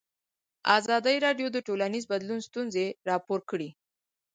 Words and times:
ازادي 0.77 1.15
راډیو 1.25 1.47
د 1.51 1.57
ټولنیز 1.67 2.03
بدلون 2.11 2.39
ستونزې 2.47 2.85
راپور 3.09 3.39
کړي. 3.49 3.69